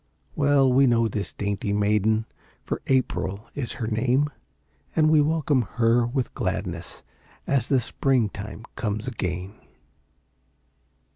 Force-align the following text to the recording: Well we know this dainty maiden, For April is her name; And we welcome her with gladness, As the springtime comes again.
Well 0.35 0.73
we 0.73 0.87
know 0.87 1.07
this 1.07 1.31
dainty 1.31 1.71
maiden, 1.73 2.25
For 2.63 2.81
April 2.87 3.45
is 3.53 3.73
her 3.73 3.85
name; 3.85 4.31
And 4.95 5.11
we 5.11 5.21
welcome 5.21 5.61
her 5.73 6.07
with 6.07 6.33
gladness, 6.33 7.03
As 7.45 7.67
the 7.67 7.79
springtime 7.79 8.65
comes 8.75 9.07
again. 9.07 9.53